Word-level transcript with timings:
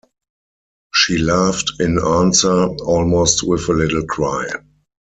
She 0.95 1.19
laughed 1.19 1.73
in 1.79 2.03
answer, 2.03 2.49
almost 2.65 3.43
with 3.47 3.69
a 3.69 3.73
little 3.73 4.03
cry. 4.07 4.49